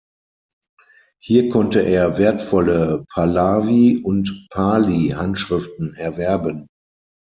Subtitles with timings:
[1.21, 6.65] Hier konnte er wertvolle Pahlavi- und Pali-Handschriften erwerben.